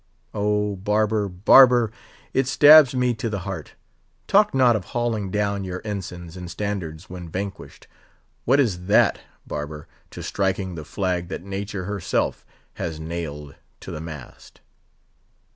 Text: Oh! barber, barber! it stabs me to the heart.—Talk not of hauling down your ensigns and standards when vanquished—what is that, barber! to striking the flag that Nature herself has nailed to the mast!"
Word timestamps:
Oh! 0.33 0.77
barber, 0.77 1.27
barber! 1.29 1.91
it 2.33 2.47
stabs 2.47 2.95
me 2.95 3.13
to 3.13 3.29
the 3.29 3.41
heart.—Talk 3.41 4.51
not 4.51 4.75
of 4.75 4.85
hauling 4.85 5.29
down 5.29 5.63
your 5.63 5.77
ensigns 5.85 6.35
and 6.35 6.49
standards 6.49 7.07
when 7.07 7.29
vanquished—what 7.29 8.59
is 8.59 8.87
that, 8.87 9.19
barber! 9.45 9.87
to 10.09 10.23
striking 10.23 10.73
the 10.73 10.85
flag 10.85 11.27
that 11.27 11.43
Nature 11.43 11.85
herself 11.85 12.47
has 12.81 12.99
nailed 12.99 13.53
to 13.81 13.91
the 13.91 14.01
mast!" 14.01 14.59